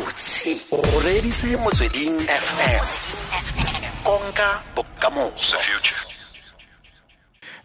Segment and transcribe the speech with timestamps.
[0.00, 2.84] gabotse o reditse motsweding fm
[4.04, 5.56] konka bokamoso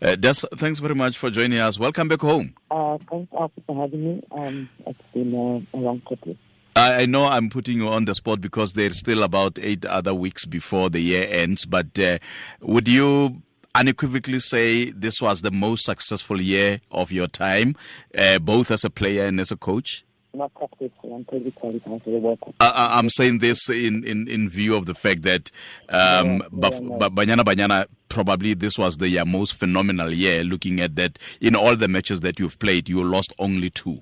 [0.02, 1.80] Uh, Des, thanks very much for joining us.
[1.80, 2.54] Welcome back home.
[2.70, 3.32] Uh, thanks
[3.66, 4.22] for having me.
[4.30, 6.38] Um, it's been a, a long trip.
[6.76, 10.14] I, I know I'm putting you on the spot because there's still about eight other
[10.14, 12.18] weeks before the year ends, but uh,
[12.60, 13.42] would you
[13.74, 17.74] unequivocally say this was the most successful year of your time,
[18.18, 20.06] uh, both as a player and as a coach?
[20.36, 21.16] Not successful.
[21.16, 22.56] I'm pretty qualified for the World Cup.
[22.60, 25.50] I, I- I'm saying this in, in, in view of the fact that
[25.90, 26.98] um, Yeah, Baf- yeah, no.
[27.10, 30.44] Banyana Banyana probably this was the most phenomenal year.
[30.44, 34.00] Looking at that, in all the matches that you've played, you lost only two.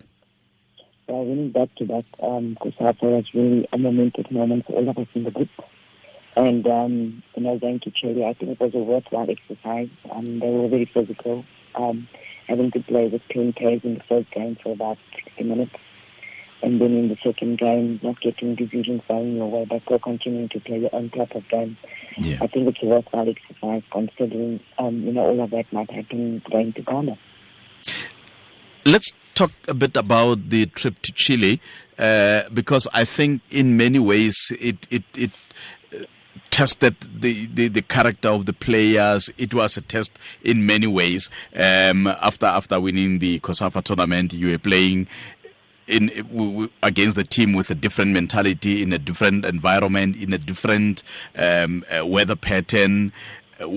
[1.10, 4.98] Uh, winning back to back, um, COSAFA was really a momentous moment for all of
[4.98, 5.50] us in the group.
[6.36, 9.90] And, um, you know, going to Chile, I think it was a worthwhile exercise.
[10.10, 11.46] Um, they were very physical.
[11.76, 12.08] Um,
[12.48, 15.72] having to play with 10 Ks in the first game for about 60 minutes.
[16.64, 20.48] And then in the second game, not getting decisions going your way, but still continuing
[20.50, 21.76] to play your own type of game.
[22.18, 22.38] Yeah.
[22.42, 26.42] I think it's a worthwhile exercise considering, um, you know, all of that might happen
[26.50, 27.18] going to Ghana.
[28.86, 31.60] Let's talk a bit about the trip to Chile,
[32.00, 35.32] uh, because I think in many ways it it it
[35.94, 36.06] uh,
[36.50, 39.30] tested the, the the character of the players.
[39.38, 41.30] It was a test in many ways.
[41.56, 45.08] Um, after after winning the COSAFA tournament, you were playing.
[45.86, 51.04] In against the team with a different mentality, in a different environment, in a different
[51.36, 53.12] um, uh, weather pattern,
[53.60, 53.68] uh,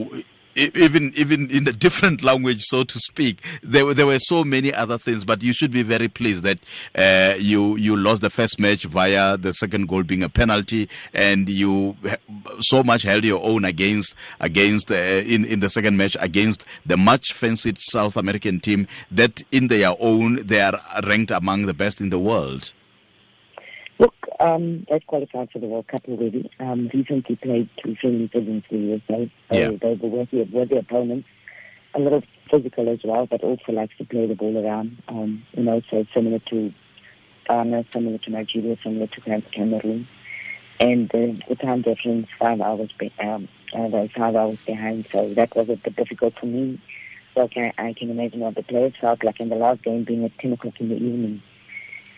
[0.57, 3.45] even even in a different language, so to speak.
[3.62, 6.59] There were there were so many other things, but you should be very pleased that
[6.95, 11.49] uh, you you lost the first match via the second goal being a penalty, and
[11.49, 11.97] you
[12.61, 16.97] so much held your own against against uh, in in the second match against the
[16.97, 22.01] much fancied South American team that in their own they are ranked among the best
[22.01, 22.73] in the world.
[24.39, 26.51] Um, they've qualified for the World Cup already.
[26.61, 29.31] Um, recently played two friendlies against the USA.
[29.51, 29.70] So Yeah.
[29.81, 31.28] They were worthy, worthy opponents.
[31.94, 34.99] A little physical as well, but also likes to play the ball around.
[35.09, 36.72] Um, you know, so similar to
[37.49, 40.06] Ghana, similar to Nigeria, similar to Cameroon.
[40.78, 45.09] And uh, the time difference, five hours, be- um, uh, five hours behind.
[45.11, 46.78] So that was a bit difficult for me.
[47.34, 50.05] So I can, I can imagine what the players felt like in the last game
[50.05, 51.43] being at 10 o'clock in the evening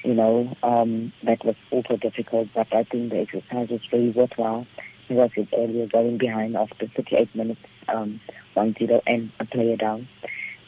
[0.05, 4.67] you know, um, that was also difficult, but I think the exercise was very worthwhile.
[5.11, 8.21] As I said earlier, going behind after 38 minutes, um,
[8.57, 10.09] 1-0 and a player down.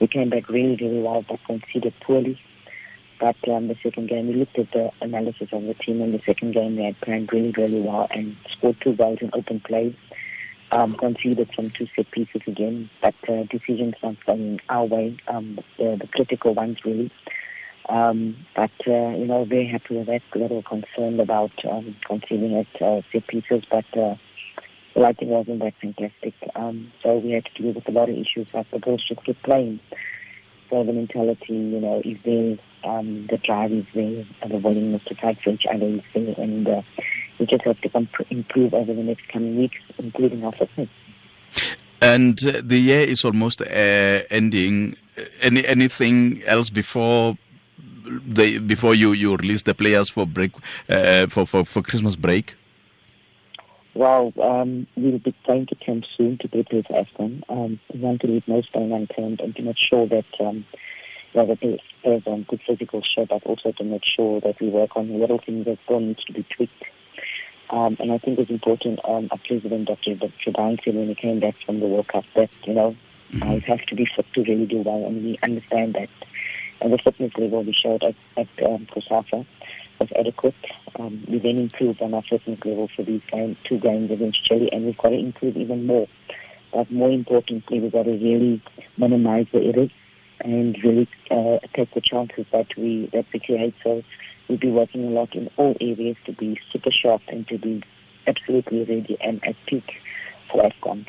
[0.01, 2.41] We came back really, really well, but conceded poorly.
[3.21, 6.23] But um, the second game, we looked at the analysis of the team in the
[6.25, 6.77] second game.
[6.77, 9.95] we had planned really, really well and scored two goals in open plays.
[10.73, 15.59] Um, conceded some two set pieces again, but uh, decisions not going our way, um,
[15.79, 17.11] the, the critical ones really.
[17.91, 20.23] Um, but, uh, you know, very happy with that.
[20.35, 24.15] A little concerned about um, conceding at uh, set pieces, but uh,
[24.95, 26.35] lighting wasn't that fantastic.
[26.55, 29.25] Um, so we had to deal with a lot of issues like the girls just
[29.25, 29.81] kept playing.
[30.69, 35.17] So the mentality, you know, is there, um, the drive is there, the willingness to
[35.17, 36.83] fight for each other is there, and uh,
[37.41, 40.89] we just have to improve over the next coming weeks, including our fitness.
[42.01, 43.65] And uh, the year is almost uh,
[44.31, 44.97] ending.
[45.43, 47.37] Any anything else before
[48.27, 50.53] the before you, you release the players for break
[50.89, 52.57] uh, for, for for Christmas break?
[53.95, 57.43] Well, um, we'll be going to camp soon to prepare for AFCON.
[57.49, 60.65] Um, we want to leave no stone unturned and to make sure that um,
[61.35, 64.61] well, the players players are in good physical shape, but also to make sure that
[64.61, 66.85] we work on little things that still needs to be tweaked.
[67.71, 70.17] Um, and I think it's important, um, our President, Dr.
[70.19, 72.97] Said when he came back from the World Cup that, you know,
[73.39, 76.09] guys have to be fit to really do well, and we understand that.
[76.81, 79.47] And the fitness level we showed at, at um, COSAFA
[79.99, 80.55] was adequate.
[80.99, 84.71] Um, we then improved on our fitness level for these game, two games against Chile,
[84.73, 86.09] and we've got to improve even more.
[86.73, 88.63] But more importantly, we've got to really
[88.97, 89.91] minimize the errors
[90.41, 93.75] and really uh, take the chances that we that we create.
[93.83, 94.03] So
[94.49, 97.83] we'll be working a lot in all areas to be super sharp and to be
[98.27, 99.93] absolutely ready and at peak
[100.51, 101.07] for AFCON.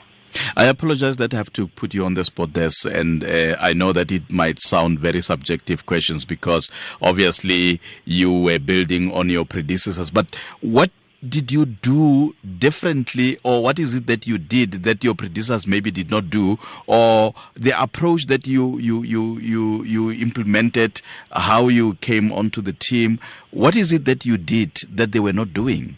[0.55, 3.73] I apologize that I have to put you on the spot, Des, and uh, I
[3.73, 6.69] know that it might sound very subjective questions because
[7.01, 10.09] obviously you were building on your predecessors.
[10.09, 10.91] But what
[11.27, 15.91] did you do differently, or what is it that you did that your predecessors maybe
[15.91, 16.57] did not do,
[16.87, 21.01] or the approach that you you you you you implemented,
[21.31, 23.19] how you came onto the team?
[23.51, 25.97] What is it that you did that they were not doing?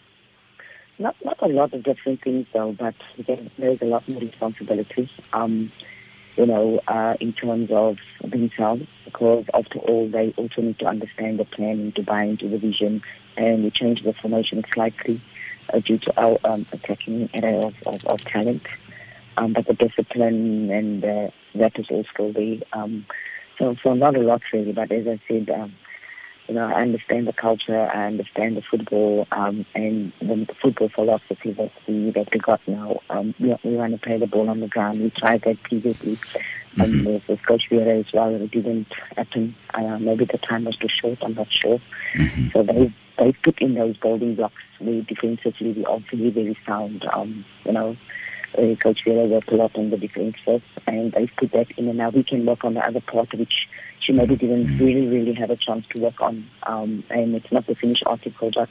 [0.98, 5.10] Not not a lot of different things though, but again, there's a lot more responsibility.
[5.32, 5.72] Um,
[6.36, 11.38] you know, uh, in terms of themselves, because after all, they also need to understand
[11.38, 13.02] the plan and to buy into the vision
[13.36, 15.20] and we changed the formation slightly
[15.72, 18.66] uh, due to our um, attacking area of, of, of talent.
[19.36, 22.58] Um, but the discipline and uh, that is still there.
[22.72, 23.06] Um,
[23.58, 25.74] so, so not a lot really, but as I said, um,
[26.48, 31.52] you know, I understand the culture, I understand the football, um, and the football philosophy
[31.52, 33.00] that we that we got now.
[33.08, 35.00] Um, we, we want to play the ball on the ground.
[35.00, 36.18] We tried that previously
[36.80, 37.06] um, mm-hmm.
[37.06, 38.34] with, with Coach Vera as well.
[38.34, 39.54] It didn't happen.
[39.72, 41.18] Uh, maybe the time was too short.
[41.22, 41.80] I'm not sure.
[42.14, 42.48] Mm-hmm.
[42.52, 44.62] So they they put in those building blocks.
[44.80, 47.06] We defensively we are very very sound.
[47.10, 47.96] Um, you know,
[48.58, 51.88] uh, Coach Vera worked a lot on the defense first, and they put that in,
[51.88, 53.66] and now we can work on the other part, which
[54.04, 56.48] she maybe didn't really, really have a chance to work on.
[56.64, 58.68] Um, and it's not the finished article, but,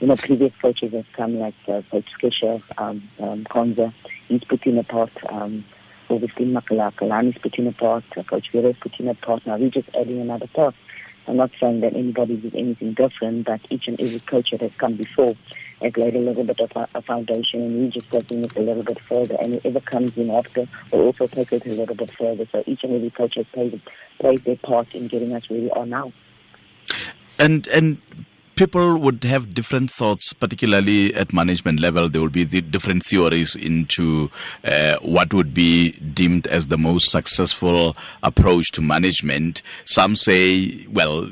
[0.00, 3.92] you know, previous coaches have come like uh, Coach Skisha, um, um, Mkhonza,
[4.28, 5.64] he's put in a part, um,
[6.10, 9.70] obviously Makalakalane's put in a part, uh, Coach Vera's put in a part, now we're
[9.70, 10.74] just adding another part.
[11.26, 14.72] I'm not saying that anybody did anything different, but each and every coach that has
[14.78, 15.36] come before
[15.80, 18.60] has laid a little bit of a, a foundation, and we just taking it a
[18.60, 19.36] little bit further.
[19.40, 22.46] And whoever comes in after will also take it a little bit further.
[22.52, 23.80] So each and every coach has played,
[24.18, 26.12] played their part in getting us where we are now.
[27.38, 27.98] And and
[28.58, 32.08] people would have different thoughts, particularly at management level.
[32.08, 34.32] There will be the different theories into
[34.64, 39.62] uh, what would be deemed as the most successful approach to management.
[39.84, 41.30] Some say, well,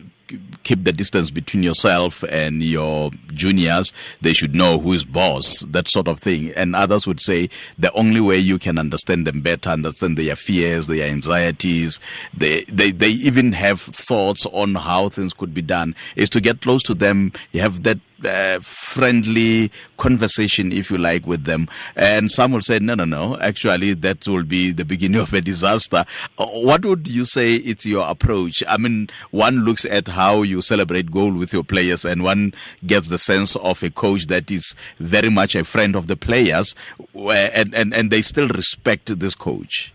[0.63, 3.93] keep the distance between yourself and your juniors.
[4.21, 6.53] They should know who is boss, that sort of thing.
[6.57, 10.87] And others would say the only way you can understand them better, understand their fears,
[10.87, 12.01] their anxieties,
[12.37, 16.61] they, they, they even have thoughts on how things could be done is to get
[16.61, 17.33] close to them.
[17.53, 21.69] You have that uh, friendly conversation, if you like, with them.
[21.95, 25.41] And some will say, no, no, no, actually, that will be the beginning of a
[25.41, 26.05] disaster.
[26.39, 28.63] Uh, what would you say it's your approach?
[28.69, 32.55] I mean, one looks at how you celebrate goal with your players, and one
[32.87, 36.75] gets the sense of a coach that is very much a friend of the players,
[37.15, 39.93] and, and, and they still respect this coach.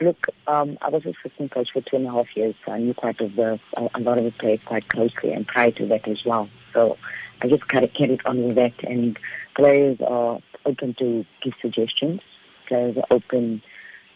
[0.00, 2.94] Look, um, I was assistant coach for two and a half years, so I knew
[2.94, 6.24] quite of the, a lot of the players quite closely, and prior to that as
[6.24, 6.48] well.
[6.72, 6.96] So
[7.42, 9.18] I just kind of carried on with that, and
[9.56, 12.20] players are open to give suggestions.
[12.68, 13.62] Players are open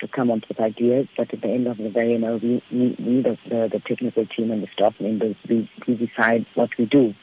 [0.01, 2.63] to come up with ideas, but at the end of the day, you know, we,
[2.71, 6.87] we, we the, the, technical team and the staff members, we, we decide what we
[6.87, 7.15] do.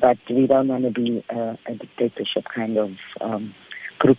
[0.00, 3.54] But we don't want to be uh, a dictatorship kind of um,
[3.98, 4.18] group.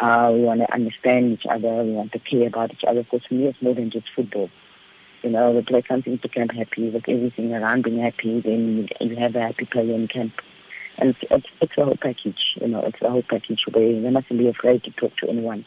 [0.00, 1.84] Uh, we want to understand each other.
[1.84, 3.02] We want to care about each other.
[3.02, 4.50] Because for me, it's more than just football.
[5.24, 9.16] You know, we play something to camp happy, with everything around being happy, then you
[9.16, 10.34] have a happy player in camp.
[10.98, 14.38] And it's, it's, a whole package, you know, it's a whole package where you mustn't
[14.38, 15.64] be afraid to talk to anyone.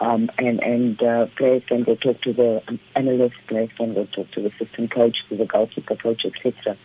[0.00, 4.04] Um, and and uh, players can go talk to the um, analyst, players can go
[4.06, 6.76] talk to the assistant coach, to the goalkeeper coach, etc.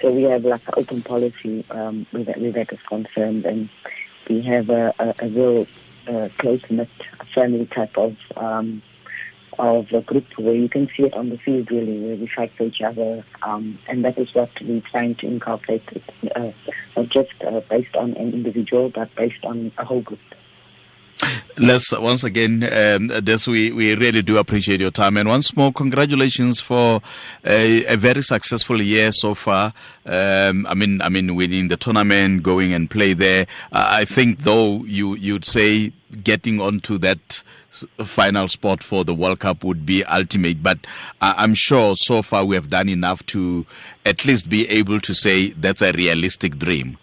[0.00, 3.68] So we have like an open policy um, with, that, with that is concerned, and
[4.26, 5.66] we have a, a, a real
[6.08, 6.88] uh, close knit
[7.34, 8.82] family type of um,
[9.58, 12.52] of a group where you can see it on the field really, where we fight
[12.56, 15.82] for each other, um, and that is what we're trying to inculcate,
[16.34, 16.50] uh,
[16.96, 20.20] not just uh, based on an individual, but based on a whole group.
[21.58, 25.16] Les, once again, um, Des, we, we really do appreciate your time.
[25.16, 27.00] And once more, congratulations for
[27.44, 29.72] a, a very successful year so far.
[30.06, 33.46] Um, I mean, I mean, winning the tournament, going and play there.
[33.70, 35.92] Uh, I think, though, you you'd say
[36.24, 37.42] getting onto that
[38.04, 40.62] final spot for the World Cup would be ultimate.
[40.62, 40.78] But
[41.20, 43.66] I'm sure so far we have done enough to
[44.04, 46.98] at least be able to say that's a realistic dream.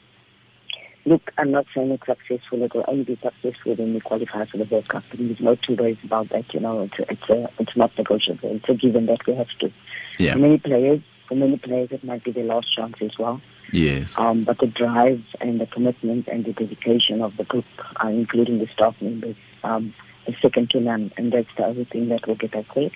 [1.10, 2.62] Look, I'm not saying it's successful.
[2.62, 5.04] It will only be successful when we qualify for the World Cup.
[5.12, 6.54] There's no two ways about that.
[6.54, 8.56] You know, it's it's a, it's not negotiable.
[8.56, 9.72] It's a given that we have to.
[10.20, 10.34] Yeah.
[10.34, 13.42] For many players, for many players, it might be their last chance as well.
[13.72, 14.14] Yes.
[14.20, 17.66] Um, but the drive and the commitment and the dedication of the group,
[18.04, 19.96] uh, including the staff members, um,
[20.28, 22.92] is second to none, and that's the other thing that will get us there.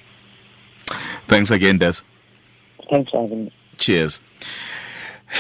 [1.28, 2.04] Thanks again, Des.
[2.92, 3.54] Thanks for having me.
[3.80, 4.22] Cheers.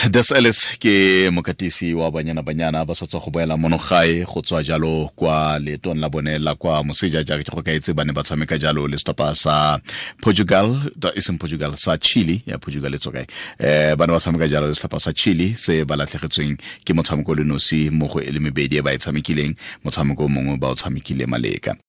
[0.09, 4.63] Des ellis ke mokatisi wa banyana banyana ba sa tswa go boela monogae go tswa
[4.63, 8.23] jalo kwa leetong la bone la kwa moseja jaaka ke go kaetse ba ne ba
[8.23, 9.79] tshameka jalo le stopa sa
[10.21, 12.41] portugal e portugal sa chile.
[12.45, 15.85] Ya portugal e tswa um ba ne ba tshameka jalo le setlhopha sa chile se
[15.85, 19.55] ba latlhegetsweng ke motshameko le nosi mo go e le mebedi e ba e tshamekileng
[19.85, 21.77] motshameko mongwe ba o tshamekile maleka